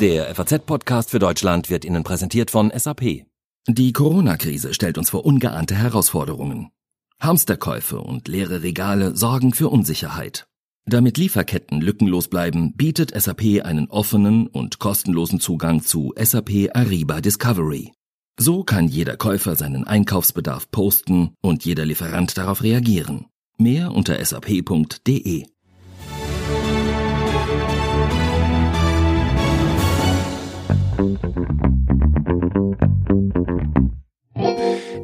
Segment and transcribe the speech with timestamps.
[0.00, 3.26] Der FAZ-Podcast für Deutschland wird Ihnen präsentiert von SAP.
[3.68, 6.70] Die Corona-Krise stellt uns vor ungeahnte Herausforderungen.
[7.20, 10.46] Hamsterkäufe und leere Regale sorgen für Unsicherheit.
[10.84, 17.92] Damit Lieferketten lückenlos bleiben, bietet SAP einen offenen und kostenlosen Zugang zu SAP Ariba Discovery.
[18.36, 23.26] So kann jeder Käufer seinen Einkaufsbedarf posten und jeder Lieferant darauf reagieren.
[23.58, 25.44] Mehr unter sap.de.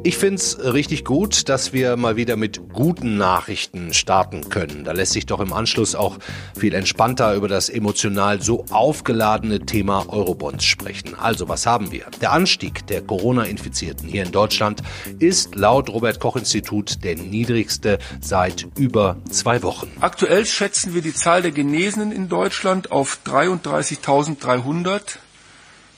[0.03, 4.83] Ich finde es richtig gut, dass wir mal wieder mit guten Nachrichten starten können.
[4.83, 6.17] Da lässt sich doch im Anschluss auch
[6.57, 11.13] viel entspannter über das emotional so aufgeladene Thema Eurobonds sprechen.
[11.13, 12.05] Also, was haben wir?
[12.19, 14.81] Der Anstieg der Corona-Infizierten hier in Deutschland
[15.19, 19.91] ist laut Robert Koch Institut der niedrigste seit über zwei Wochen.
[19.99, 25.19] Aktuell schätzen wir die Zahl der Genesenen in Deutschland auf 33.300.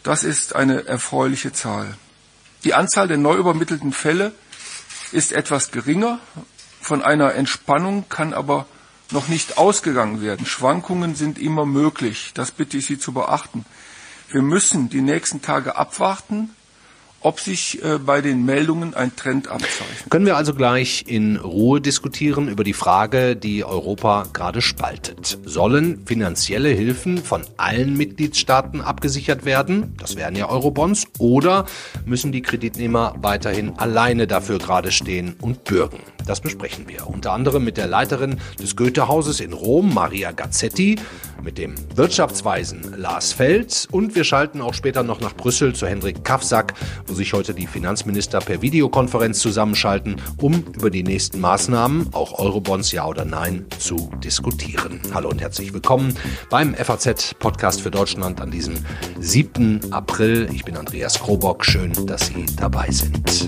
[0.04, 1.98] Das ist eine erfreuliche Zahl.
[2.66, 4.34] Die Anzahl der neu übermittelten Fälle
[5.12, 6.20] ist etwas geringer.
[6.82, 8.66] Von einer Entspannung kann aber
[9.12, 10.46] noch nicht ausgegangen werden.
[10.46, 12.32] Schwankungen sind immer möglich.
[12.34, 13.66] Das bitte ich Sie zu beachten.
[14.30, 16.54] Wir müssen die nächsten Tage abwarten,
[17.24, 20.10] ob sich äh, bei den Meldungen ein Trend abzeichnet.
[20.10, 25.40] Können wir also gleich in Ruhe diskutieren über die Frage, die Europa gerade spaltet.
[25.46, 29.96] Sollen finanzielle Hilfen von allen Mitgliedstaaten abgesichert werden?
[30.00, 31.08] Das wären ja Eurobonds.
[31.18, 31.66] Oder
[32.06, 36.00] müssen die Kreditnehmer weiterhin alleine dafür gerade stehen und bürgen?
[36.26, 40.98] Das besprechen wir unter anderem mit der Leiterin des Goethe-Hauses in Rom, Maria Gazzetti,
[41.44, 46.24] mit dem Wirtschaftsweisen Lars Feld und wir schalten auch später noch nach Brüssel zu Hendrik
[46.24, 46.74] Kafsack,
[47.14, 52.92] wo sich heute die Finanzminister per Videokonferenz zusammenschalten, um über die nächsten Maßnahmen, auch Eurobonds
[52.92, 55.00] ja oder nein, zu diskutieren.
[55.14, 56.16] Hallo und herzlich willkommen
[56.50, 58.74] beim FAZ Podcast für Deutschland an diesem
[59.20, 59.94] 7.
[59.94, 60.50] April.
[60.52, 61.64] Ich bin Andreas Krobock.
[61.64, 63.48] Schön, dass Sie dabei sind.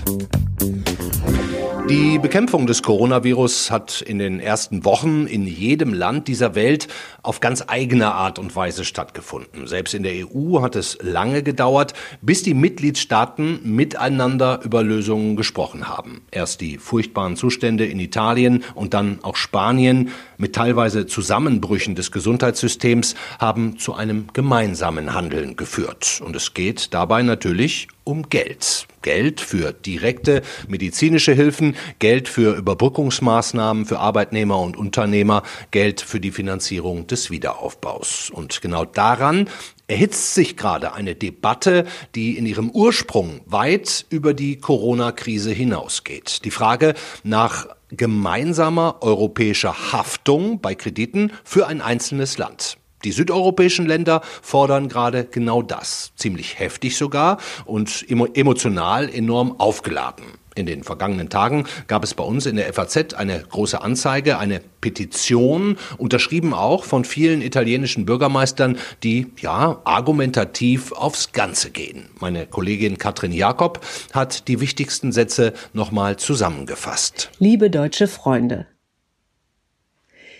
[1.88, 6.88] Die Bekämpfung des Coronavirus hat in den ersten Wochen in jedem Land dieser Welt
[7.22, 9.68] auf ganz eigene Art und Weise stattgefunden.
[9.68, 15.88] Selbst in der EU hat es lange gedauert, bis die Mitgliedstaaten miteinander über Lösungen gesprochen
[15.88, 16.22] haben.
[16.32, 23.14] Erst die furchtbaren Zustände in Italien und dann auch Spanien mit teilweise Zusammenbrüchen des Gesundheitssystems
[23.38, 26.20] haben zu einem gemeinsamen Handeln geführt.
[26.24, 28.86] Und es geht dabei natürlich um Geld.
[29.02, 36.30] Geld für direkte medizinische Hilfen, Geld für Überbrückungsmaßnahmen für Arbeitnehmer und Unternehmer, Geld für die
[36.30, 38.30] Finanzierung des Wiederaufbaus.
[38.30, 39.48] Und genau daran
[39.88, 41.84] erhitzt sich gerade eine Debatte,
[42.14, 46.44] die in ihrem Ursprung weit über die Corona-Krise hinausgeht.
[46.44, 52.78] Die Frage nach gemeinsamer europäischer Haftung bei Krediten für ein einzelnes Land.
[53.06, 60.24] Die südeuropäischen Länder fordern gerade genau das, ziemlich heftig sogar und emotional enorm aufgeladen.
[60.56, 64.60] In den vergangenen Tagen gab es bei uns in der FAZ eine große Anzeige, eine
[64.80, 72.08] Petition, unterschrieben auch von vielen italienischen Bürgermeistern, die ja argumentativ aufs Ganze gehen.
[72.18, 77.30] Meine Kollegin Katrin Jakob hat die wichtigsten Sätze nochmal zusammengefasst.
[77.38, 78.66] Liebe deutsche Freunde,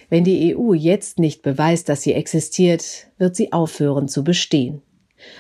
[0.09, 4.83] wenn die EU jetzt nicht beweist, dass sie existiert, wird sie aufhören zu bestehen.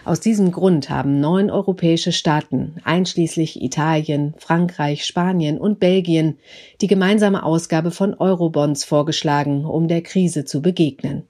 [0.04, 6.38] Aus diesem Grund haben neun europäische Staaten, einschließlich Italien, Frankreich, Spanien und Belgien,
[6.80, 11.24] die gemeinsame Ausgabe von Eurobonds vorgeschlagen, um der Krise zu begegnen.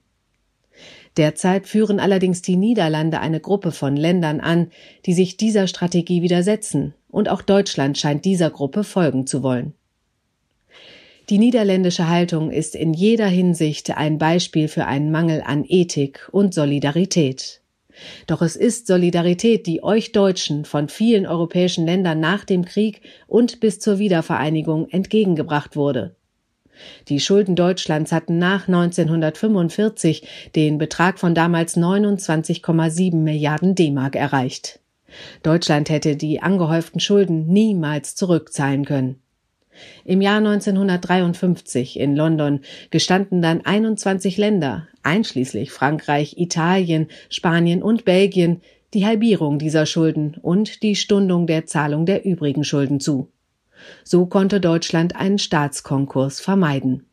[1.17, 4.71] Derzeit führen allerdings die Niederlande eine Gruppe von Ländern an,
[5.05, 9.73] die sich dieser Strategie widersetzen, und auch Deutschland scheint dieser Gruppe folgen zu wollen.
[11.29, 16.53] Die niederländische Haltung ist in jeder Hinsicht ein Beispiel für einen Mangel an Ethik und
[16.53, 17.61] Solidarität.
[18.27, 23.59] Doch es ist Solidarität, die euch Deutschen von vielen europäischen Ländern nach dem Krieg und
[23.59, 26.15] bis zur Wiedervereinigung entgegengebracht wurde.
[27.09, 34.79] Die Schulden Deutschlands hatten nach 1945 den Betrag von damals 29,7 Milliarden D-Mark erreicht.
[35.43, 39.19] Deutschland hätte die angehäuften Schulden niemals zurückzahlen können.
[40.05, 48.61] Im Jahr 1953 in London gestanden dann 21 Länder, einschließlich Frankreich, Italien, Spanien und Belgien,
[48.93, 53.31] die Halbierung dieser Schulden und die Stundung der Zahlung der übrigen Schulden zu.
[54.03, 57.05] So konnte Deutschland einen Staatskonkurs vermeiden.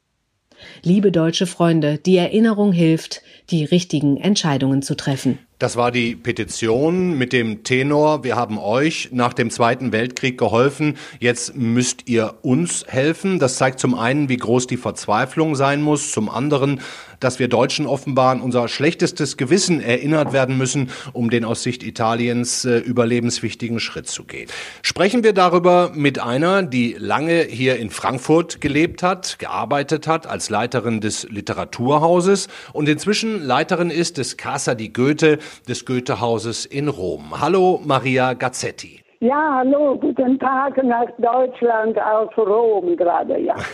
[0.83, 5.39] Liebe deutsche Freunde, die Erinnerung hilft, die richtigen Entscheidungen zu treffen.
[5.61, 10.97] Das war die Petition mit dem Tenor, wir haben euch nach dem Zweiten Weltkrieg geholfen,
[11.21, 13.39] jetzt müsst ihr uns helfen.
[13.39, 16.81] Das zeigt zum einen, wie groß die Verzweiflung sein muss, zum anderen,
[17.21, 21.85] dass wir Deutschen offenbar an unser schlechtestes Gewissen erinnert werden müssen, um den aus Sicht
[21.85, 24.49] Italiens äh, überlebenswichtigen Schritt zu gehen.
[24.83, 30.51] Sprechen wir darüber mit einer, die lange hier in Frankfurt gelebt hat, gearbeitet hat als
[30.51, 37.41] Leiterin des Literaturhauses und inzwischen Leiterin ist des Casa di Goethe, des Goethehauses in Rom.
[37.41, 39.01] Hallo Maria Gazzetti.
[39.21, 43.55] Ja, hallo, guten Tag nach Deutschland aus Rom gerade, ja.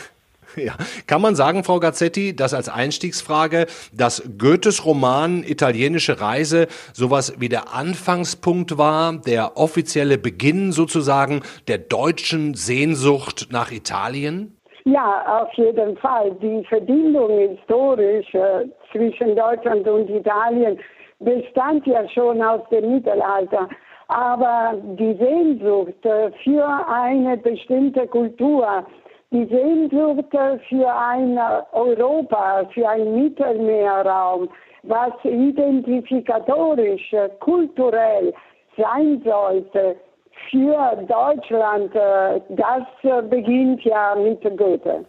[0.56, 0.72] Ja.
[1.06, 7.48] Kann man sagen, Frau Gazzetti, dass als Einstiegsfrage, dass Goethes Roman Italienische Reise sowas wie
[7.48, 14.56] der Anfangspunkt war, der offizielle Beginn sozusagen der deutschen Sehnsucht nach Italien?
[14.84, 16.32] Ja, auf jeden Fall.
[16.42, 20.78] Die Verbindung historisch äh, zwischen Deutschland und Italien
[21.20, 23.68] bestand ja schon aus dem Mittelalter.
[24.08, 28.84] Aber die Sehnsucht äh, für eine bestimmte Kultur,
[29.30, 31.38] die Sehnsucht äh, für ein
[31.72, 34.48] Europa, für einen Mittelmeerraum,
[34.82, 38.34] was identifikatorisch, äh, kulturell
[38.76, 39.96] sein sollte
[40.50, 45.04] für Deutschland, das beginnt ja mit Goethe.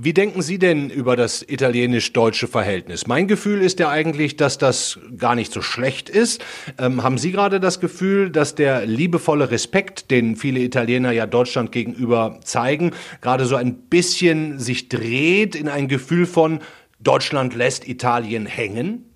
[0.00, 3.08] Wie denken Sie denn über das italienisch-deutsche Verhältnis?
[3.08, 6.44] Mein Gefühl ist ja eigentlich, dass das gar nicht so schlecht ist.
[6.78, 11.72] Ähm, haben Sie gerade das Gefühl, dass der liebevolle Respekt, den viele Italiener ja Deutschland
[11.72, 12.92] gegenüber zeigen,
[13.22, 16.60] gerade so ein bisschen sich dreht in ein Gefühl von
[17.00, 19.07] Deutschland lässt Italien hängen?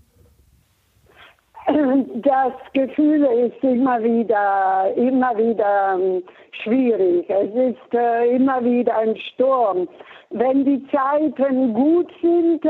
[2.22, 6.22] Das Gefühl ist immer wieder, immer wieder ähm,
[6.62, 7.28] schwierig.
[7.28, 9.88] Es ist äh, immer wieder ein Sturm.
[10.30, 12.62] Wenn die Zeiten gut sind,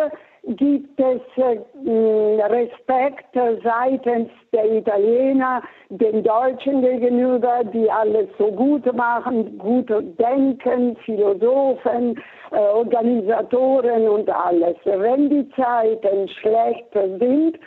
[0.57, 9.59] gibt es äh, Respekt seitens der Italiener den Deutschen gegenüber, die alles so gut machen,
[9.59, 9.89] gut
[10.19, 12.21] denken, Philosophen,
[12.51, 14.77] äh, Organisatoren und alles.
[14.85, 17.59] Wenn die Zeiten schlecht sind,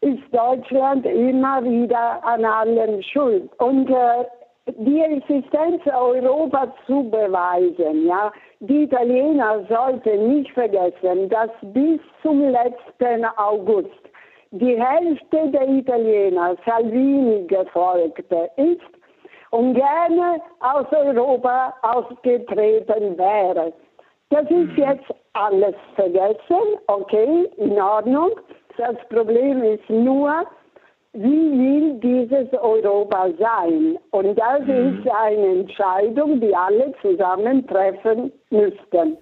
[0.00, 3.50] ist Deutschland immer wieder an allem schuld.
[3.58, 4.24] Und äh,
[4.78, 8.06] die Existenz Europas zu beweisen.
[8.06, 8.32] Ja?
[8.60, 13.90] Die Italiener sollten nicht vergessen, dass bis zum letzten August
[14.52, 18.24] die Hälfte der Italiener Salvini gefolgt
[18.56, 18.80] ist
[19.50, 23.72] und gerne aus Europa ausgetreten wäre.
[24.30, 24.76] Das ist mhm.
[24.76, 28.30] jetzt alles vergessen, okay, in Ordnung.
[28.80, 30.46] Das Problem ist nur,
[31.12, 33.98] wie will dieses Europa sein?
[34.10, 35.00] Und das mhm.
[35.00, 39.18] ist eine Entscheidung, die alle zusammen treffen müssten.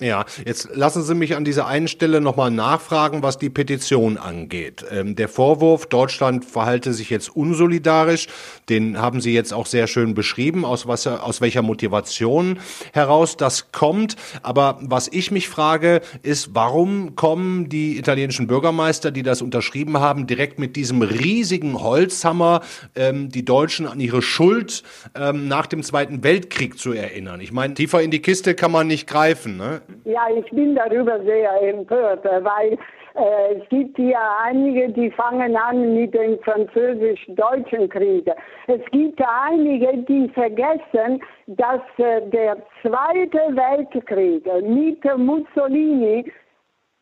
[0.00, 4.84] Ja, jetzt lassen Sie mich an dieser einen Stelle nochmal nachfragen, was die Petition angeht.
[4.90, 8.26] Ähm, der Vorwurf, Deutschland verhalte sich jetzt unsolidarisch,
[8.68, 12.58] den haben Sie jetzt auch sehr schön beschrieben, aus, was, aus welcher Motivation
[12.92, 14.16] heraus das kommt.
[14.42, 20.26] Aber was ich mich frage, ist, warum kommen die italienischen Bürgermeister, die das unterschrieben haben,
[20.26, 22.62] direkt mit diesem riesigen Holzhammer
[22.96, 24.82] ähm, die Deutschen an ihre Schuld
[25.14, 27.40] ähm, nach dem Zweiten Weltkrieg zu erinnern?
[27.40, 29.56] Ich meine, tiefer in die Kiste kann man nicht greifen.
[29.56, 29.82] Ne?
[30.04, 32.78] Ja, ich bin darüber sehr empört, weil
[33.14, 38.28] äh, es gibt hier einige, die fangen an mit dem französisch-deutschen Krieg.
[38.66, 46.30] Es gibt einige, die vergessen, dass äh, der Zweite Weltkrieg mit Mussolini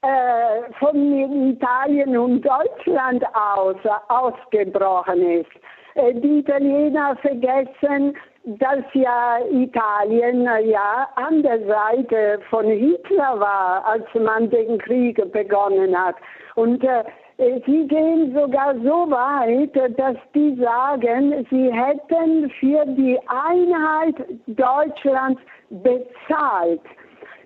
[0.03, 3.77] äh, von Italien und Deutschland aus
[4.09, 5.51] ausgebrochen ist.
[5.95, 14.05] Äh, die Italiener vergessen, dass ja Italien ja an der Seite von Hitler war, als
[14.15, 16.17] man den Krieg begonnen hat.
[16.57, 17.05] Und äh,
[17.39, 26.81] sie gehen sogar so weit, dass die sagen, sie hätten für die Einheit Deutschlands bezahlt.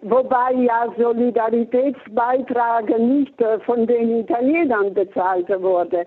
[0.03, 6.05] Wobei ja Solidaritätsbeitrag nicht äh, von den Italienern bezahlt wurde.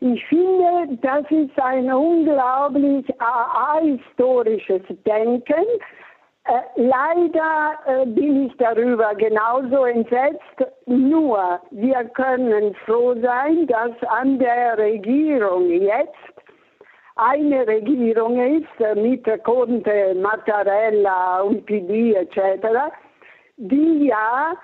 [0.00, 5.64] Ich finde, das ist ein unglaublich ahistorisches Denken.
[6.46, 10.72] Äh, leider äh, bin ich darüber genauso entsetzt.
[10.84, 16.34] Nur, wir können froh sein, dass an der Regierung jetzt
[17.16, 22.66] eine Regierung ist äh, mit Conte, Mattarella und PD etc.,
[23.56, 24.54] die ja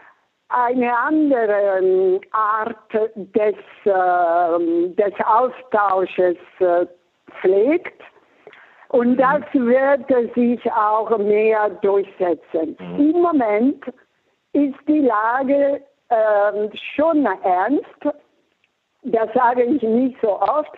[0.50, 3.54] eine andere ähm, Art des,
[3.84, 6.86] äh, des Austausches äh,
[7.40, 8.02] pflegt.
[8.88, 9.16] Und mhm.
[9.16, 12.76] das wird sich auch mehr durchsetzen.
[12.78, 13.10] Mhm.
[13.10, 13.84] Im Moment
[14.52, 18.16] ist die Lage äh, schon ernst.
[19.04, 20.72] das sage ich nicht so oft,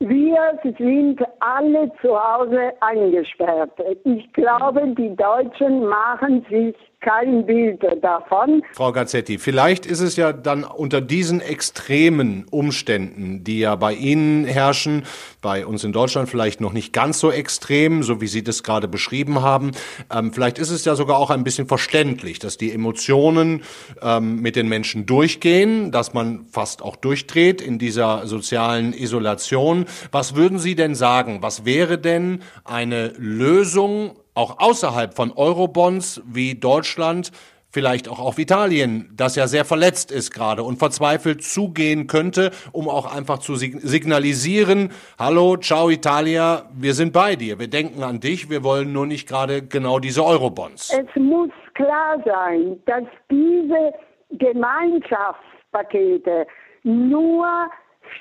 [0.00, 3.72] wir sind alle zu Hause eingesperrt.
[4.04, 8.62] Ich glaube, die Deutschen machen sich kein Bild davon.
[8.72, 14.44] Frau Gazzetti, vielleicht ist es ja dann unter diesen extremen Umständen, die ja bei Ihnen
[14.44, 15.04] herrschen,
[15.40, 18.88] bei uns in Deutschland vielleicht noch nicht ganz so extrem, so wie Sie das gerade
[18.88, 19.70] beschrieben haben,
[20.12, 23.62] ähm, vielleicht ist es ja sogar auch ein bisschen verständlich, dass die Emotionen
[24.02, 29.86] ähm, mit den Menschen durchgehen, dass man fast auch durchdreht in dieser sozialen Isolation.
[30.10, 31.38] Was würden Sie denn sagen?
[31.42, 37.32] Was wäre denn eine Lösung auch außerhalb von Eurobonds wie Deutschland,
[37.70, 42.88] vielleicht auch auf Italien, das ja sehr verletzt ist gerade und verzweifelt zugehen könnte, um
[42.88, 48.48] auch einfach zu signalisieren, hallo, ciao Italia, wir sind bei dir, wir denken an dich,
[48.48, 50.96] wir wollen nur nicht gerade genau diese Eurobonds.
[50.96, 53.92] Es muss klar sein, dass diese
[54.30, 56.46] Gemeinschaftspakete
[56.84, 57.48] nur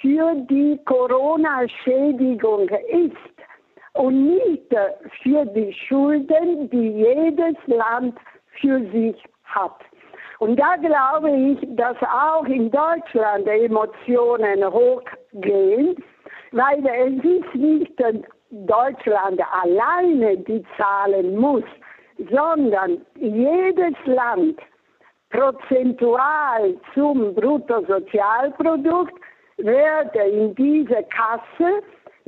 [0.01, 3.37] für die Corona-Schädigung ist
[3.98, 4.75] und nicht
[5.22, 8.18] für die Schulden, die jedes Land
[8.62, 9.80] für sich hat.
[10.39, 15.96] Und da glaube ich, dass auch in Deutschland Emotionen hochgehen,
[16.51, 17.92] weil es ist nicht
[18.51, 21.63] Deutschland alleine, die zahlen muss,
[22.30, 24.60] sondern jedes Land
[25.32, 29.13] prozentual zum Bruttosozialprodukt
[29.58, 31.84] werde in diese Kasse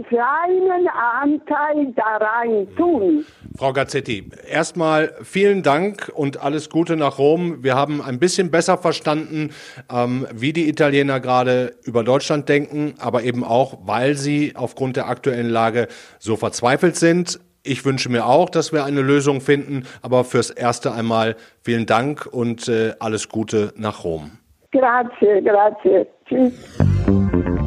[0.09, 3.25] seinen Anteil da rein tun.
[3.57, 7.63] Frau Gazzetti, erstmal vielen Dank und alles Gute nach Rom.
[7.63, 9.51] Wir haben ein bisschen besser verstanden,
[9.91, 15.07] ähm, wie die Italiener gerade über Deutschland denken, aber eben auch, weil sie aufgrund der
[15.07, 15.87] aktuellen Lage
[16.19, 17.39] so verzweifelt sind.
[17.63, 22.25] Ich wünsche mir auch, dass wir eine Lösung finden, aber fürs erste einmal vielen Dank
[22.25, 24.31] und äh, alles Gute nach Rom.
[24.71, 26.05] Grazie, grazie.
[26.25, 27.58] Tschüss.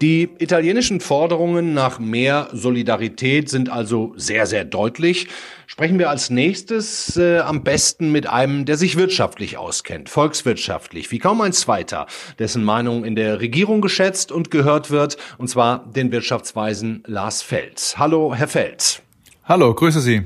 [0.00, 5.26] Die italienischen Forderungen nach mehr Solidarität sind also sehr, sehr deutlich.
[5.66, 11.18] Sprechen wir als nächstes äh, am besten mit einem, der sich wirtschaftlich auskennt, volkswirtschaftlich, wie
[11.18, 12.06] kaum ein zweiter,
[12.38, 17.98] dessen Meinung in der Regierung geschätzt und gehört wird, und zwar den Wirtschaftsweisen Lars Fels.
[17.98, 19.02] Hallo, Herr Fels.
[19.46, 20.22] Hallo, grüße Sie.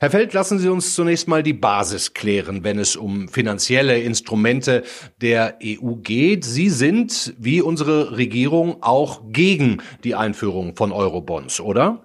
[0.00, 4.82] Herr Feld, lassen Sie uns zunächst mal die Basis klären, wenn es um finanzielle Instrumente
[5.20, 6.44] der EU geht.
[6.44, 12.00] Sie sind, wie unsere Regierung, auch gegen die Einführung von Eurobonds, oder?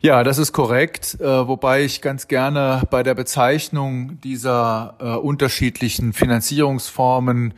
[0.00, 6.12] Ja, das ist korrekt, äh, wobei ich ganz gerne bei der Bezeichnung dieser äh, unterschiedlichen
[6.12, 7.54] Finanzierungsformen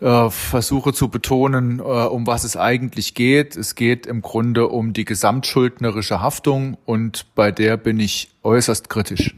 [0.00, 3.56] äh, versuche zu betonen, äh, um was es eigentlich geht.
[3.56, 9.34] Es geht im Grunde um die gesamtschuldnerische Haftung und bei der bin ich äußerst kritisch.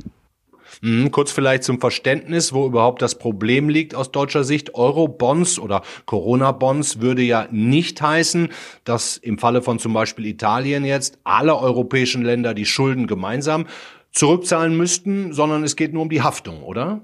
[0.80, 4.74] Mhm, kurz vielleicht zum Verständnis, wo überhaupt das Problem liegt aus deutscher Sicht.
[4.74, 8.48] Euro-Bonds oder Corona-Bonds würde ja nicht heißen,
[8.82, 13.66] dass im Falle von zum Beispiel Italien jetzt alle europäischen Länder die Schulden gemeinsam
[14.10, 17.00] zurückzahlen müssten, sondern es geht nur um die Haftung, oder?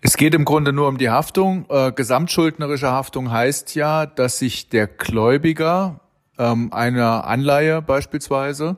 [0.00, 1.66] Es geht im Grunde nur um die Haftung.
[1.68, 6.00] Äh, gesamtschuldnerische Haftung heißt ja, dass sich der Gläubiger
[6.38, 8.76] ähm, einer Anleihe beispielsweise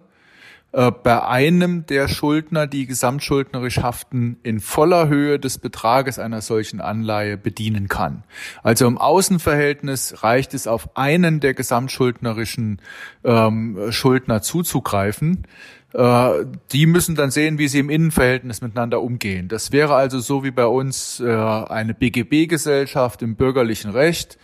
[0.72, 6.82] äh, bei einem der Schuldner, die gesamtschuldnerisch haften, in voller Höhe des Betrages einer solchen
[6.82, 8.24] Anleihe bedienen kann.
[8.62, 12.82] Also im Außenverhältnis reicht es auf einen der gesamtschuldnerischen
[13.24, 15.46] ähm, Schuldner zuzugreifen.
[15.95, 19.49] Äh, die müssen dann sehen, wie sie im Innenverhältnis miteinander umgehen.
[19.49, 24.38] Das wäre also so wie bei uns äh, eine BGB-Gesellschaft im bürgerlichen Recht.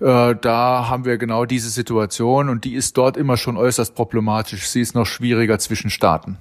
[0.00, 4.68] Äh, da haben wir genau diese Situation und die ist dort immer schon äußerst problematisch.
[4.68, 6.38] Sie ist noch schwieriger zwischen Staaten.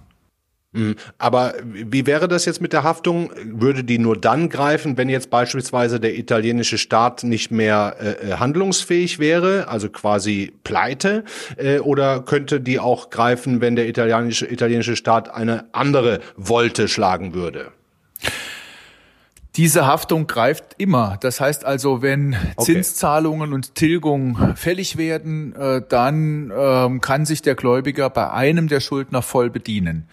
[0.78, 0.96] Mhm.
[1.18, 3.32] Aber wie wäre das jetzt mit der Haftung?
[3.44, 8.34] Würde die nur dann greifen, wenn jetzt beispielsweise der italienische Staat nicht mehr äh, äh,
[8.34, 11.24] handlungsfähig wäre, also quasi pleite?
[11.58, 17.34] Äh, oder könnte die auch greifen, wenn der italienische, italienische Staat eine andere Wolte schlagen
[17.34, 17.72] würde?
[19.58, 21.18] Diese Haftung greift immer.
[21.20, 22.74] Das heißt also, wenn okay.
[22.74, 28.82] Zinszahlungen und Tilgung fällig werden, äh, dann ähm, kann sich der Gläubiger bei einem der
[28.82, 30.08] Schuldner voll bedienen.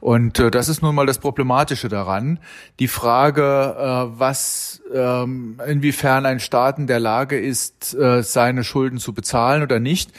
[0.00, 2.38] Und äh, das ist nun mal das Problematische daran.
[2.80, 9.14] Die Frage, äh, was ähm, inwiefern ein Staat in der Lage ist, seine Schulden zu
[9.14, 10.10] bezahlen oder nicht,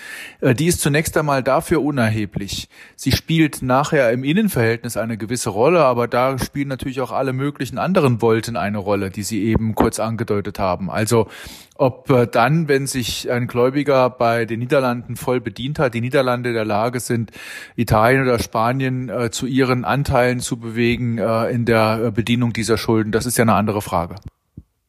[0.41, 2.69] die ist zunächst einmal dafür unerheblich.
[2.95, 7.77] Sie spielt nachher im Innenverhältnis eine gewisse Rolle, aber da spielen natürlich auch alle möglichen
[7.77, 10.89] anderen Wolten eine Rolle, die Sie eben kurz angedeutet haben.
[10.89, 11.27] Also
[11.75, 16.49] ob äh, dann, wenn sich ein Gläubiger bei den Niederlanden voll bedient hat, die Niederlande
[16.49, 17.31] in der Lage sind,
[17.75, 23.11] Italien oder Spanien äh, zu ihren Anteilen zu bewegen äh, in der Bedienung dieser Schulden,
[23.11, 24.15] das ist ja eine andere Frage.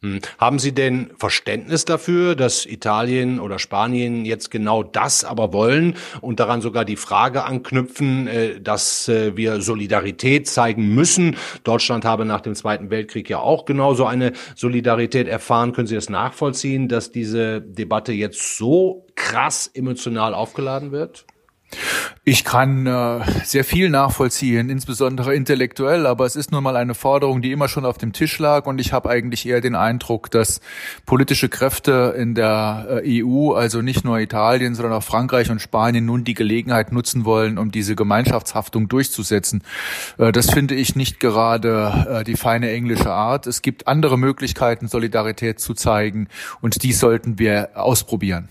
[0.04, 0.20] Hm.
[0.37, 6.40] Haben Sie denn Verständnis dafür, dass Italien oder Spanien jetzt genau das aber wollen und
[6.40, 11.37] daran sogar die Frage anknüpfen, äh, dass äh, wir Solidarität zeigen müssen?
[11.64, 15.73] Deutschland habe nach dem Zweiten Weltkrieg ja auch genauso eine Solidarität erfahren.
[15.73, 21.25] Können Sie das nachvollziehen, dass diese Debatte jetzt so krass emotional aufgeladen wird?
[22.25, 27.43] Ich kann äh, sehr viel nachvollziehen, insbesondere intellektuell, aber es ist nun mal eine Forderung,
[27.43, 30.61] die immer schon auf dem Tisch lag und ich habe eigentlich eher den Eindruck, dass
[31.04, 36.07] politische Kräfte in der äh, EU, also nicht nur Italien, sondern auch Frankreich und Spanien
[36.07, 39.62] nun die Gelegenheit nutzen wollen, um diese Gemeinschaftshaftung durchzusetzen.
[40.19, 43.47] Äh, das finde ich nicht gerade äh, die feine englische Art.
[43.47, 46.28] Es gibt andere Möglichkeiten, Solidarität zu zeigen
[46.61, 48.49] und die sollten wir ausprobieren.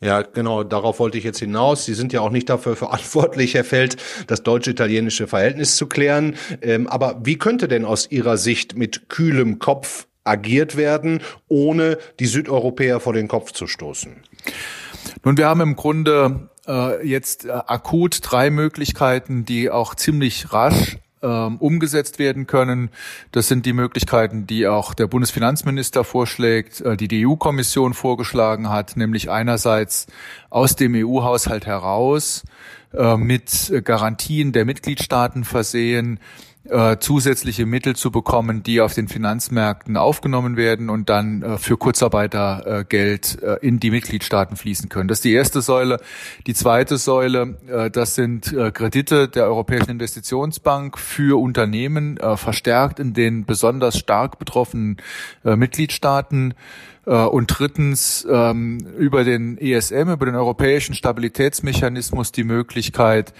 [0.00, 1.86] Ja, genau, darauf wollte ich jetzt hinaus.
[1.86, 6.36] Sie sind ja auch nicht dafür verantwortlich, Herr Feld, das deutsch-italienische Verhältnis zu klären.
[6.60, 12.26] Ähm, aber wie könnte denn aus Ihrer Sicht mit kühlem Kopf agiert werden, ohne die
[12.26, 14.22] Südeuropäer vor den Kopf zu stoßen?
[15.24, 20.98] Nun, wir haben im Grunde äh, jetzt äh, akut drei Möglichkeiten, die auch ziemlich rasch
[21.26, 22.90] ähm, umgesetzt werden können.
[23.32, 28.96] Das sind die Möglichkeiten, die auch der Bundesfinanzminister vorschlägt, äh, die die EU-Kommission vorgeschlagen hat,
[28.96, 30.06] nämlich einerseits
[30.50, 32.44] aus dem EU-Haushalt heraus
[32.92, 36.20] äh, mit Garantien der Mitgliedstaaten versehen,
[36.70, 41.76] äh, zusätzliche Mittel zu bekommen, die auf den Finanzmärkten aufgenommen werden und dann äh, für
[41.76, 45.08] Kurzarbeitergeld äh, in die Mitgliedstaaten fließen können.
[45.08, 46.00] Das ist die erste Säule.
[46.46, 53.00] Die zweite Säule, äh, das sind äh, Kredite der Europäischen Investitionsbank für Unternehmen, äh, verstärkt
[53.00, 54.96] in den besonders stark betroffenen
[55.42, 56.54] Mitgliedstaaten.
[57.04, 63.32] Und drittens ähm, über den ESM, über den Europäischen Stabilitätsmechanismus die Möglichkeit,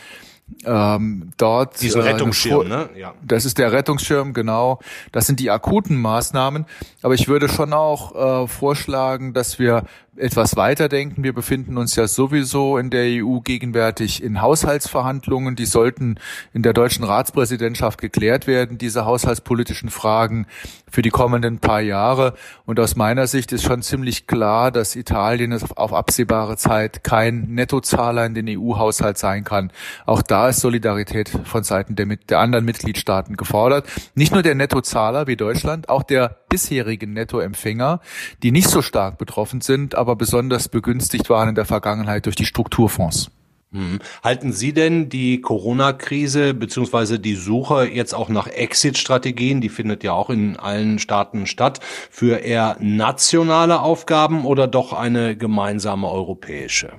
[0.65, 2.88] ähm, dort diesen äh, Rettungsschirm, ne?
[2.97, 3.15] Ja.
[3.23, 4.81] Das ist der Rettungsschirm, genau.
[5.12, 6.67] Das sind die akuten Maßnahmen.
[7.03, 9.85] Aber ich würde schon auch äh, vorschlagen, dass wir
[10.19, 11.25] etwas weiterdenken.
[11.25, 15.57] Wir befinden uns ja sowieso in der EU gegenwärtig in Haushaltsverhandlungen.
[15.57, 16.19] Die sollten
[16.53, 20.47] in der deutschen Ratspräsidentschaft geklärt werden, diese haushaltspolitischen Fragen
[20.91, 22.35] für die kommenden paar Jahre.
[22.65, 28.26] Und aus meiner Sicht ist schon ziemlich klar, dass Italien auf absehbare Zeit kein Nettozahler
[28.26, 29.73] in den EU-Haushalt sein kann.
[30.07, 33.87] Auch da ist Solidarität von Seiten der, der anderen Mitgliedstaaten gefordert.
[34.15, 38.00] Nicht nur der Nettozahler wie Deutschland, auch der bisherigen Nettoempfänger,
[38.43, 42.47] die nicht so stark betroffen sind, aber besonders begünstigt waren in der Vergangenheit durch die
[42.47, 43.30] Strukturfonds.
[43.73, 43.99] Hm.
[44.23, 50.13] Halten Sie denn die Corona-Krise beziehungsweise die Suche jetzt auch nach Exit-Strategien, die findet ja
[50.13, 51.80] auch in allen Staaten statt,
[52.11, 56.93] für eher nationale Aufgaben oder doch eine gemeinsame europäische?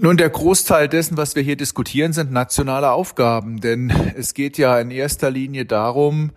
[0.00, 4.78] Nun, der Großteil dessen, was wir hier diskutieren, sind nationale Aufgaben, denn es geht ja
[4.78, 6.30] in erster Linie darum,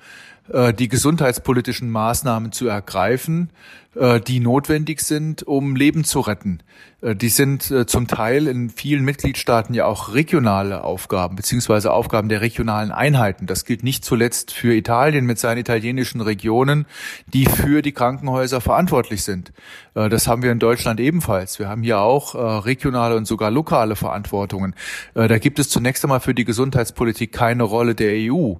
[0.73, 3.49] die gesundheitspolitischen Maßnahmen zu ergreifen,
[3.90, 6.63] äh, die notwendig sind, um Leben zu retten.
[7.01, 12.39] Äh, die sind zum Teil in vielen Mitgliedstaaten ja auch regionale Aufgaben beziehungsweise Aufgaben der
[12.39, 13.47] regionalen Einheiten.
[13.47, 16.85] Das gilt nicht zuletzt für Italien mit seinen italienischen Regionen,
[17.27, 19.51] die für die Krankenhäuser verantwortlich sind.
[19.93, 21.59] Das haben wir in Deutschland ebenfalls.
[21.59, 24.73] Wir haben hier auch regionale und sogar lokale Verantwortungen.
[25.13, 28.55] Da gibt es zunächst einmal für die Gesundheitspolitik keine Rolle der EU.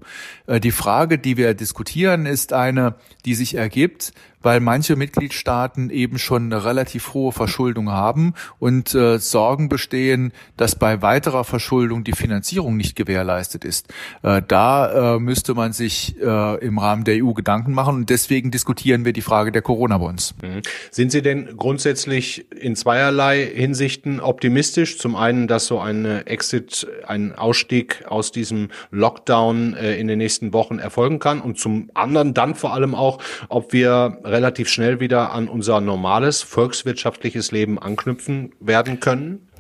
[0.60, 6.52] Die Frage, die wir diskutieren, ist eine, die sich ergibt, weil manche Mitgliedstaaten eben schon
[6.52, 12.78] eine relativ hohe Verschuldung haben und äh, Sorgen bestehen, dass bei weiterer Verschuldung die Finanzierung
[12.78, 13.88] nicht gewährleistet ist.
[14.24, 18.52] Äh, da äh, müsste man sich äh, im Rahmen der EU Gedanken machen und deswegen
[18.52, 20.36] diskutieren wir die Frage der Corona-Bonds.
[20.42, 20.62] Mhm.
[20.92, 24.98] Sind Sie denn grundsätzlich in zweierlei Hinsichten optimistisch?
[24.98, 30.54] Zum einen, dass so ein Exit, ein Ausstieg aus diesem Lockdown äh, in den nächsten
[30.54, 35.32] Wochen erfolgen kann und zum anderen dann vor allem auch, ob wir relativ schnell wieder
[35.32, 39.51] an unser normales volkswirtschaftliches Leben anknüpfen werden können?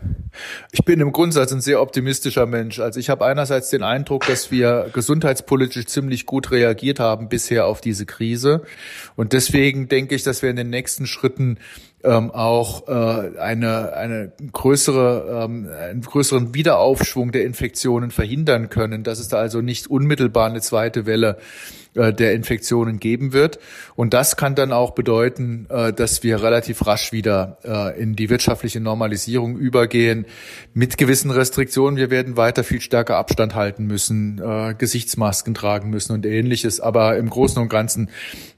[0.72, 2.80] Ich bin im Grundsatz ein sehr optimistischer Mensch.
[2.80, 7.82] Also ich habe einerseits den Eindruck, dass wir gesundheitspolitisch ziemlich gut reagiert haben bisher auf
[7.82, 8.64] diese Krise.
[9.16, 11.58] Und deswegen denke ich, dass wir in den nächsten Schritten
[12.04, 19.20] ähm, auch äh, eine, eine größere, ähm, einen größeren Wiederaufschwung der Infektionen verhindern können, dass
[19.20, 21.38] es da also nicht unmittelbar eine zweite Welle
[21.94, 23.60] äh, der Infektionen geben wird.
[23.96, 28.30] Und das kann dann auch bedeuten, äh, dass wir relativ rasch wieder äh, in die
[28.30, 29.91] wirtschaftliche Normalisierung übergehen
[30.74, 31.98] mit gewissen Restriktionen.
[31.98, 34.42] Wir werden weiter viel stärker Abstand halten müssen,
[34.78, 36.80] Gesichtsmasken tragen müssen und ähnliches.
[36.80, 38.10] Aber im Großen und Ganzen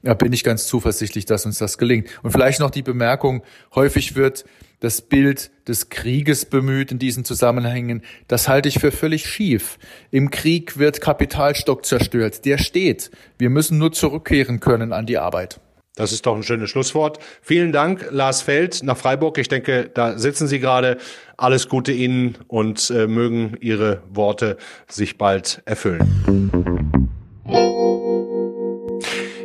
[0.02, 2.10] bin ich ganz zuversichtlich, dass uns das gelingt.
[2.24, 3.44] Und vielleicht noch die Bemerkung,
[3.76, 4.46] häufig wird
[4.80, 8.02] das Bild des Krieges bemüht in diesen Zusammenhängen.
[8.28, 9.80] Das halte ich für völlig schief.
[10.12, 12.44] Im Krieg wird Kapitalstock zerstört.
[12.44, 13.10] Der steht.
[13.38, 15.62] Wir müssen nur zurückkehren können an die Arbeit.
[15.96, 17.20] Das ist doch ein schönes Schlusswort.
[17.42, 19.38] Vielen Dank, Lars Feld nach Freiburg.
[19.38, 20.98] Ich denke, da sitzen Sie gerade.
[21.38, 27.10] Alles Gute Ihnen und äh, mögen Ihre Worte sich bald erfüllen.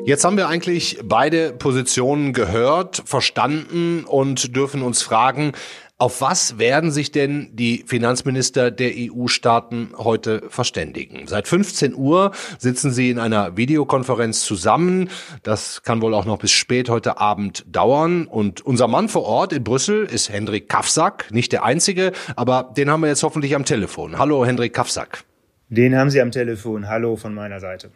[0.04, 5.52] Jetzt haben wir eigentlich beide Positionen gehört, verstanden und dürfen uns fragen,
[6.00, 11.26] auf was werden sich denn die Finanzminister der EU-Staaten heute verständigen?
[11.26, 15.10] Seit 15 Uhr sitzen sie in einer Videokonferenz zusammen.
[15.42, 18.28] Das kann wohl auch noch bis spät heute Abend dauern.
[18.28, 21.26] Und unser Mann vor Ort in Brüssel ist Hendrik Kafsack.
[21.32, 24.18] Nicht der einzige, aber den haben wir jetzt hoffentlich am Telefon.
[24.18, 25.24] Hallo, Hendrik Kafsack.
[25.68, 26.88] Den haben Sie am Telefon.
[26.88, 27.90] Hallo von meiner Seite.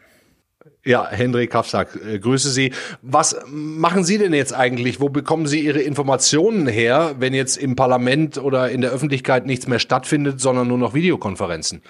[0.84, 2.72] Ja, Hendrik Kafsack, äh, grüße Sie.
[3.02, 5.00] Was machen Sie denn jetzt eigentlich?
[5.00, 9.66] Wo bekommen Sie Ihre Informationen her, wenn jetzt im Parlament oder in der Öffentlichkeit nichts
[9.68, 11.82] mehr stattfindet, sondern nur noch Videokonferenzen?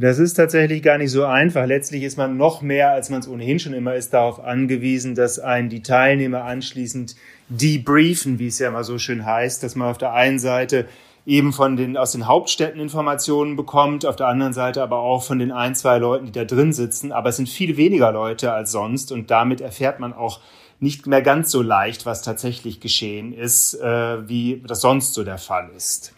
[0.00, 1.66] Das ist tatsächlich gar nicht so einfach.
[1.66, 5.40] Letztlich ist man noch mehr, als man es ohnehin schon immer ist, darauf angewiesen, dass
[5.40, 7.16] einen die Teilnehmer anschließend
[7.48, 10.86] debriefen, wie es ja immer so schön heißt, dass man auf der einen Seite
[11.28, 15.38] eben von den, aus den Hauptstädten Informationen bekommt, auf der anderen Seite aber auch von
[15.38, 17.12] den ein, zwei Leuten, die da drin sitzen.
[17.12, 20.40] Aber es sind viel weniger Leute als sonst und damit erfährt man auch
[20.80, 25.36] nicht mehr ganz so leicht, was tatsächlich geschehen ist, äh, wie das sonst so der
[25.36, 26.14] Fall ist.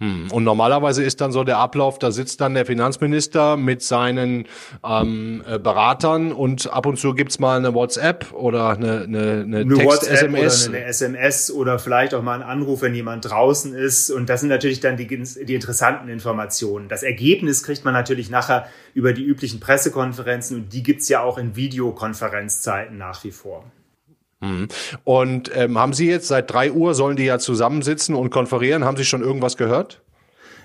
[0.00, 0.28] Hm.
[0.32, 4.46] Und normalerweise ist dann so der Ablauf, da sitzt dann der Finanzminister mit seinen
[4.82, 9.58] ähm, äh, Beratern und ab und zu gibt's mal eine WhatsApp oder eine, eine, eine,
[9.58, 10.68] eine Text-SMS.
[10.68, 14.10] Oder eine SMS oder vielleicht auch mal einen Anruf, wenn jemand draußen ist.
[14.10, 16.88] Und das sind natürlich dann die, die interessanten Informationen.
[16.88, 21.36] Das Ergebnis kriegt man natürlich nachher über die üblichen Pressekonferenzen und die gibt's ja auch
[21.36, 23.64] in Videokonferenzzeiten nach wie vor.
[24.40, 24.68] Mhm.
[25.04, 28.84] Und ähm, haben Sie jetzt seit drei Uhr sollen die ja zusammensitzen und konferieren?
[28.84, 30.02] Haben Sie schon irgendwas gehört?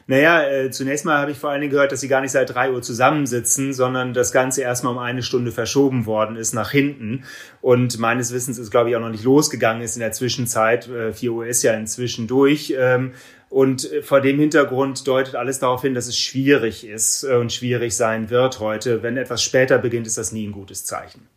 [0.07, 2.53] Naja, äh, zunächst mal habe ich vor allen Dingen gehört, dass sie gar nicht seit
[2.53, 7.23] drei Uhr zusammensitzen, sondern das Ganze erstmal um eine Stunde verschoben worden ist nach hinten.
[7.61, 10.87] Und meines Wissens ist, glaube ich, auch noch nicht losgegangen ist in der Zwischenzeit.
[10.87, 12.75] Äh, vier Uhr ist ja inzwischen durch.
[12.77, 13.13] Ähm,
[13.49, 17.51] und äh, vor dem Hintergrund deutet alles darauf hin, dass es schwierig ist äh, und
[17.51, 19.01] schwierig sein wird heute.
[19.01, 21.27] Wenn etwas später beginnt, ist das nie ein gutes Zeichen.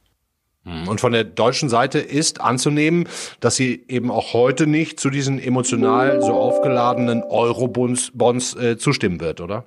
[0.65, 0.89] Hm.
[0.89, 3.09] Und von der deutschen Seite ist anzunehmen,
[3.41, 9.41] dass sie eben auch heute nicht zu diesen emotional so aufgeladenen Euro-Bonds äh, zustimmen wird,
[9.41, 9.65] oder?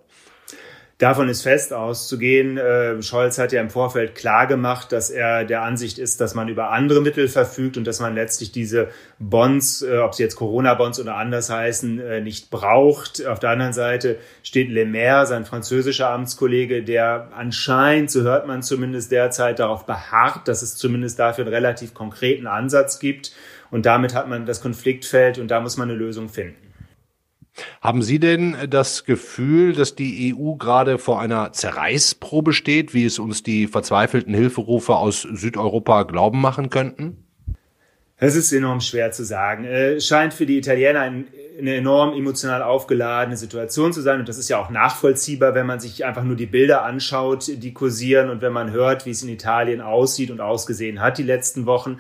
[1.02, 2.60] Davon ist fest auszugehen.
[2.60, 6.48] Äh, Scholz hat ja im Vorfeld klar gemacht, dass er der Ansicht ist, dass man
[6.48, 11.00] über andere Mittel verfügt und dass man letztlich diese Bonds, äh, ob sie jetzt Corona-Bonds
[11.00, 13.26] oder anders heißen, äh, nicht braucht.
[13.26, 18.62] Auf der anderen Seite steht Le Maire, sein französischer Amtskollege, der anscheinend, so hört man
[18.62, 23.32] zumindest derzeit, darauf beharrt, dass es zumindest dafür einen relativ konkreten Ansatz gibt.
[23.72, 26.71] Und damit hat man das Konfliktfeld und da muss man eine Lösung finden.
[27.82, 33.20] Haben Sie denn das Gefühl, dass die EU gerade vor einer Zerreißprobe steht, wie es
[33.20, 37.26] uns die verzweifelten Hilferufe aus Südeuropa glauben machen könnten?
[38.24, 39.66] Es ist enorm schwer zu sagen.
[39.66, 41.26] Es scheint für die Italiener ein,
[41.58, 44.20] eine enorm emotional aufgeladene Situation zu sein.
[44.20, 47.74] Und das ist ja auch nachvollziehbar, wenn man sich einfach nur die Bilder anschaut, die
[47.74, 51.66] kursieren und wenn man hört, wie es in Italien aussieht und ausgesehen hat die letzten
[51.66, 51.98] Wochen.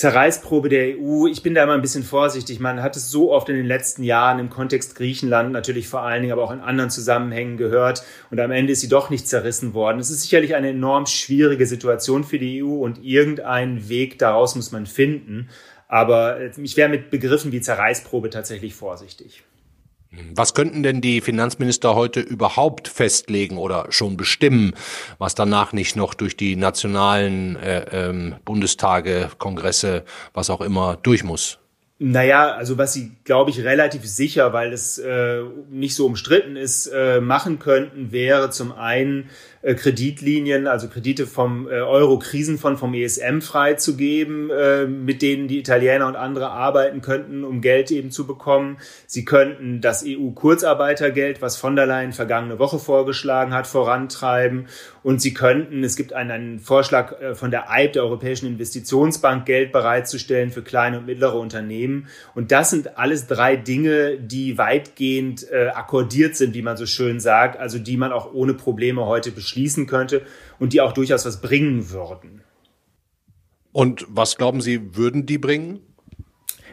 [0.00, 1.26] Zerreißprobe der EU.
[1.26, 2.58] Ich bin da immer ein bisschen vorsichtig.
[2.58, 6.22] Man hat es so oft in den letzten Jahren im Kontext Griechenland natürlich vor allen
[6.22, 8.02] Dingen, aber auch in anderen Zusammenhängen gehört.
[8.30, 9.98] Und am Ende ist sie doch nicht zerrissen worden.
[9.98, 14.72] Es ist sicherlich eine enorm schwierige Situation für die EU und irgendeinen Weg daraus muss
[14.72, 15.50] man finden.
[15.86, 19.44] Aber äh, ich wäre mit Begriffen wie Zerreißprobe tatsächlich vorsichtig.
[20.34, 24.74] Was könnten denn die Finanzminister heute überhaupt festlegen oder schon bestimmen,
[25.18, 31.22] was danach nicht noch durch die nationalen äh, ähm, Bundestage, Kongresse, was auch immer durch
[31.22, 31.58] muss?
[32.02, 36.86] Naja, also was sie, glaube ich, relativ sicher, weil es äh, nicht so umstritten ist,
[36.86, 39.28] äh, machen könnten, wäre zum einen
[39.62, 46.16] Kreditlinien, also Kredite vom äh, Euro-Krisenfonds, vom ESM freizugeben, äh, mit denen die Italiener und
[46.16, 48.78] andere arbeiten könnten, um Geld eben zu bekommen.
[49.06, 54.66] Sie könnten das EU-Kurzarbeitergeld, was von der Leyen vergangene Woche vorgeschlagen hat, vorantreiben.
[55.02, 59.44] Und sie könnten, es gibt einen, einen Vorschlag äh, von der EIB, der Europäischen Investitionsbank,
[59.44, 62.08] Geld bereitzustellen für kleine und mittlere Unternehmen.
[62.34, 67.20] Und das sind alles drei Dinge, die weitgehend äh, akkordiert sind, wie man so schön
[67.20, 70.22] sagt, also die man auch ohne Probleme heute beschließt beschließen könnte
[70.58, 72.42] und die auch durchaus was bringen würden.
[73.72, 75.80] Und was glauben Sie, würden die bringen?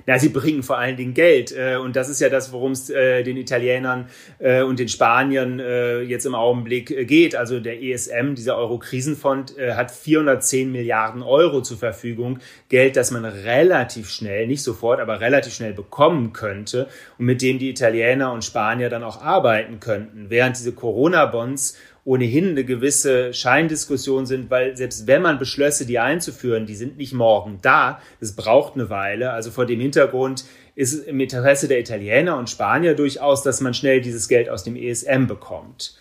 [0.10, 1.52] Na, sie bringen vor allen Dingen Geld.
[1.52, 4.08] Äh, und das ist ja das, worum es äh, den Italienern
[4.40, 5.60] äh, und den Spaniern
[6.08, 7.36] jetzt im Augenblick geht.
[7.36, 12.40] Also der ESM, dieser Euro-Krisenfonds, hat 410 Milliarden Euro zur Verfügung.
[12.70, 16.88] Geld, das man relativ schnell, nicht sofort, aber relativ schnell bekommen könnte
[17.18, 20.30] und mit dem die Italiener und Spanier dann auch arbeiten könnten.
[20.30, 21.76] Während diese Corona-Bonds
[22.08, 27.12] ohnehin eine gewisse Scheindiskussion sind, weil selbst wenn man beschlösse, die einzuführen, die sind nicht
[27.12, 28.02] morgen da.
[28.22, 29.32] Es braucht eine Weile.
[29.32, 34.00] Also vor dem Hintergrund ist im Interesse der Italiener und Spanier durchaus, dass man schnell
[34.00, 35.98] dieses Geld aus dem ESM bekommt.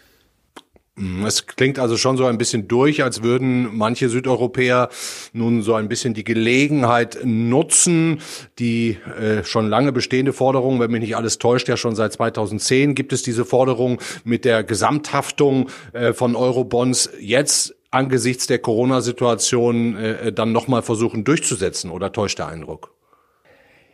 [0.99, 4.89] Mhm, es klingt also schon so ein bisschen durch, als würden manche Südeuropäer
[5.35, 8.21] nun so ein bisschen die Gelegenheit nutzen,
[8.59, 12.95] die äh, schon lange bestehende Forderung, wenn mich nicht alles täuscht, ja schon seit 2010
[12.95, 20.33] gibt es diese Forderung mit der Gesamthaftung äh, von Eurobonds jetzt angesichts der Corona-Situation äh,
[20.33, 22.96] dann nochmal versuchen durchzusetzen oder täuscht der Eindruck?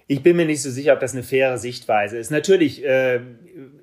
[0.06, 2.30] Ich bin mir nicht so sicher, ob das eine faire Sichtweise ist.
[2.30, 3.20] Natürlich äh,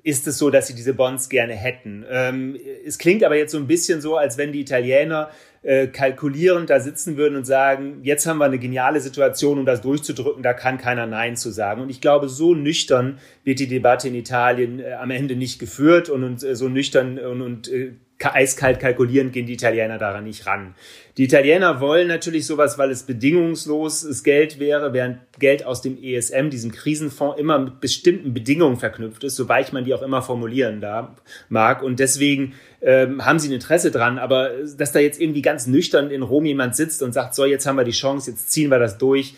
[0.02, 2.04] ist es so, dass sie diese Bonds gerne hätten.
[2.10, 5.30] Ähm, es klingt aber jetzt so ein bisschen so, als wenn die Italiener
[5.62, 9.82] äh, kalkulierend da sitzen würden und sagen, jetzt haben wir eine geniale Situation, um das
[9.82, 11.82] durchzudrücken, da kann keiner Nein zu sagen.
[11.82, 16.08] Und ich glaube, so nüchtern wird die Debatte in Italien äh, am Ende nicht geführt
[16.08, 20.46] und, und äh, so nüchtern und, und äh, eiskalt kalkulierend gehen die Italiener daran nicht
[20.46, 20.74] ran.
[21.16, 26.50] Die Italiener wollen natürlich sowas, weil es bedingungsloses Geld wäre, während Geld aus dem ESM,
[26.50, 30.80] diesem Krisenfonds, immer mit bestimmten Bedingungen verknüpft ist, so weich man die auch immer formulieren
[30.80, 31.16] da
[31.48, 31.82] mag.
[31.82, 34.18] Und deswegen ähm, haben sie ein Interesse dran.
[34.18, 37.66] Aber dass da jetzt irgendwie ganz nüchtern in Rom jemand sitzt und sagt, so, jetzt
[37.66, 39.34] haben wir die Chance, jetzt ziehen wir das durch,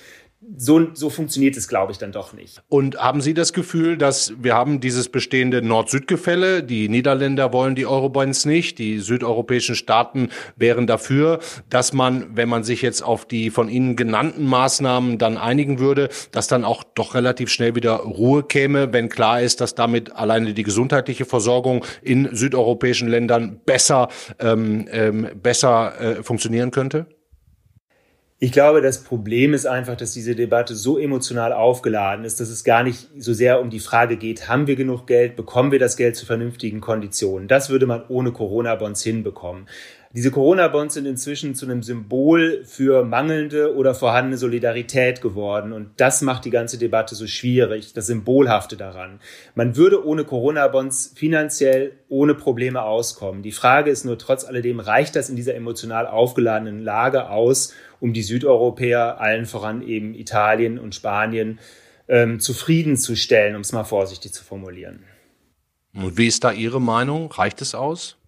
[0.57, 2.62] so, so funktioniert es, glaube ich, dann doch nicht.
[2.68, 6.62] Und haben Sie das Gefühl, dass wir haben dieses bestehende Nord-Süd-Gefälle?
[6.62, 11.38] Die Niederländer wollen die Eurobonds nicht, die südeuropäischen Staaten wären dafür,
[11.70, 16.09] dass man, wenn man sich jetzt auf die von Ihnen genannten Maßnahmen dann einigen würde,
[16.33, 20.55] dass dann auch doch relativ schnell wieder Ruhe käme, wenn klar ist, dass damit alleine
[20.55, 24.09] die gesundheitliche Versorgung in südeuropäischen Ländern besser,
[24.40, 27.07] ähm, ähm, besser äh, funktionieren könnte?
[28.44, 32.64] Ich glaube, das Problem ist einfach, dass diese Debatte so emotional aufgeladen ist, dass es
[32.64, 35.96] gar nicht so sehr um die Frage geht, haben wir genug Geld, bekommen wir das
[35.96, 37.46] Geld zu vernünftigen Konditionen.
[37.46, 39.68] Das würde man ohne Corona-Bonds hinbekommen.
[40.14, 45.72] Diese Corona-Bonds sind inzwischen zu einem Symbol für mangelnde oder vorhandene Solidarität geworden.
[45.72, 49.20] Und das macht die ganze Debatte so schwierig, das Symbolhafte daran.
[49.55, 53.42] Man würde ohne Corona-Bonds finanziell ohne Probleme auskommen.
[53.42, 58.12] Die Frage ist nur trotz alledem, reicht das in dieser emotional aufgeladenen Lage aus, um
[58.12, 61.59] die Südeuropäer, allen voran eben Italien und Spanien,
[62.09, 65.05] ähm, zufriedenzustellen, um es mal vorsichtig zu formulieren.
[65.94, 67.33] Und wie ist da Ihre Meinung?
[67.33, 68.18] Reicht es aus?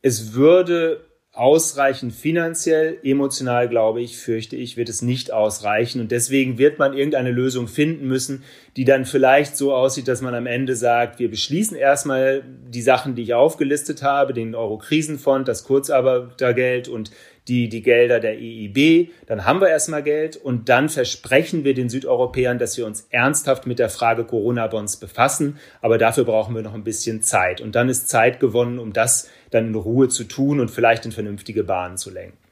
[0.00, 1.08] Es würde
[1.38, 6.00] ausreichen finanziell, emotional glaube ich, fürchte ich, wird es nicht ausreichen.
[6.00, 8.42] Und deswegen wird man irgendeine Lösung finden müssen,
[8.76, 13.14] die dann vielleicht so aussieht, dass man am Ende sagt, wir beschließen erstmal die Sachen,
[13.14, 17.12] die ich aufgelistet habe, den Euro-Krisenfonds, das Kurzarbeitergeld und
[17.48, 21.88] die, die Gelder der EIB, dann haben wir erstmal Geld und dann versprechen wir den
[21.88, 25.58] Südeuropäern, dass wir uns ernsthaft mit der Frage Corona-Bonds befassen.
[25.80, 27.60] Aber dafür brauchen wir noch ein bisschen Zeit.
[27.60, 31.12] Und dann ist Zeit gewonnen, um das dann in Ruhe zu tun und vielleicht in
[31.12, 32.47] vernünftige Bahnen zu lenken.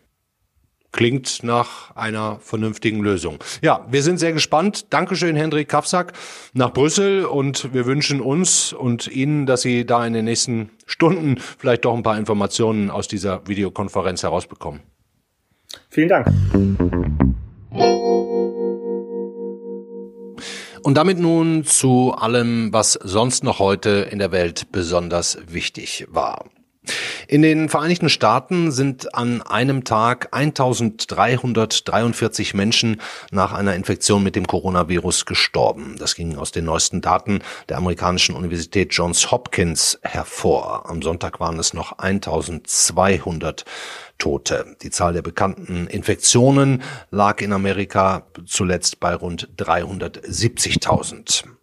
[0.97, 3.37] Klingt nach einer vernünftigen Lösung.
[3.61, 4.87] Ja, wir sind sehr gespannt.
[4.95, 6.15] Dankeschön, Hendrik Kafsack,
[6.55, 11.37] nach Brüssel und wir wünschen uns und Ihnen, dass Sie da in den nächsten Stunden
[11.59, 14.81] vielleicht doch ein paar Informationen aus dieser Videokonferenz herausbekommen.
[15.91, 16.29] Vielen Dank.
[20.83, 26.47] Und damit nun zu allem, was sonst noch heute in der Welt besonders wichtig war.
[27.29, 33.01] In den Vereinigten Staaten sind an einem Tag 1343 Menschen
[33.33, 35.97] nach einer Infektion mit dem Coronavirus gestorben.
[35.99, 40.89] Das ging aus den neuesten Daten der amerikanischen Universität Johns Hopkins hervor.
[40.89, 43.65] Am Sonntag waren es noch 1200
[44.19, 44.77] Tote.
[44.83, 51.56] Die Zahl der bekannten Infektionen lag in Amerika zuletzt bei rund 370.000.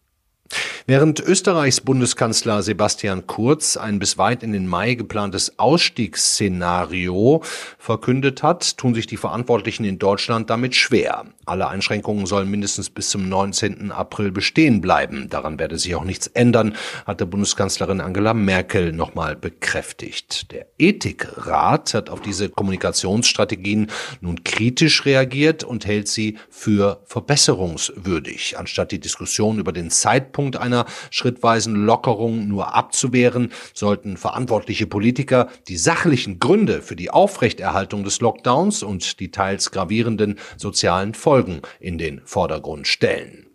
[0.86, 7.42] Während Österreichs Bundeskanzler Sebastian Kurz ein bis weit in den Mai geplantes Ausstiegsszenario
[7.78, 11.24] verkündet hat, tun sich die Verantwortlichen in Deutschland damit schwer.
[11.46, 13.94] Alle Einschränkungen sollen mindestens bis zum 19.
[13.94, 15.30] April bestehen bleiben.
[15.30, 20.52] Daran werde sich auch nichts ändern, hatte Bundeskanzlerin Angela Merkel nochmal bekräftigt.
[20.52, 28.58] Der Ethikrat hat auf diese Kommunikationsstrategien nun kritisch reagiert und hält sie für verbesserungswürdig.
[28.58, 35.50] Anstatt die Diskussion über den Zeitpunkt einer einer schrittweisen Lockerung nur abzuwehren, sollten verantwortliche Politiker
[35.68, 41.98] die sachlichen Gründe für die Aufrechterhaltung des Lockdowns und die teils gravierenden sozialen Folgen in
[41.98, 43.48] den Vordergrund stellen.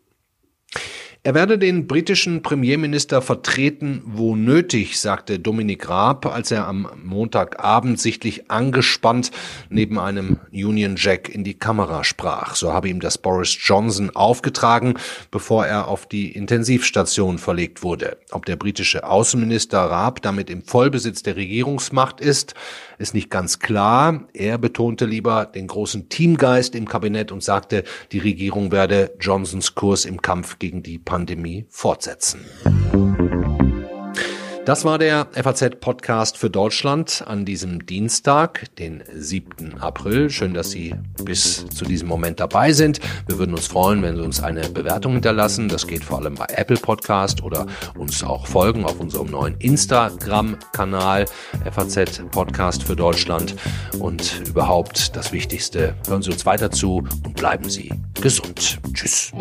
[1.28, 8.00] Er werde den britischen Premierminister vertreten, wo nötig, sagte Dominik Raab, als er am Montagabend
[8.00, 9.30] sichtlich angespannt
[9.68, 12.54] neben einem Union Jack in die Kamera sprach.
[12.54, 14.94] So habe ihm das Boris Johnson aufgetragen,
[15.30, 18.16] bevor er auf die Intensivstation verlegt wurde.
[18.30, 22.54] Ob der britische Außenminister Raab damit im Vollbesitz der Regierungsmacht ist,
[22.96, 24.26] ist nicht ganz klar.
[24.32, 30.06] Er betonte lieber den großen Teamgeist im Kabinett und sagte, die Regierung werde Johnsons Kurs
[30.06, 32.44] im Kampf gegen die Pandemie Pandemie fortsetzen.
[34.68, 39.78] Das war der FAZ-Podcast für Deutschland an diesem Dienstag, den 7.
[39.80, 40.28] April.
[40.28, 43.00] Schön, dass Sie bis zu diesem Moment dabei sind.
[43.26, 45.70] Wir würden uns freuen, wenn Sie uns eine Bewertung hinterlassen.
[45.70, 51.24] Das geht vor allem bei Apple Podcast oder uns auch folgen auf unserem neuen Instagram-Kanal
[51.72, 53.56] FAZ Podcast für Deutschland.
[53.98, 58.78] Und überhaupt das Wichtigste, hören Sie uns weiter zu und bleiben Sie gesund.
[58.92, 59.32] Tschüss.